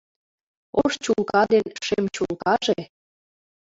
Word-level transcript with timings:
Ош 0.81 0.93
чулка 1.03 1.41
ден 1.53 1.65
шем 1.85 2.05
чулкаже 2.15 2.79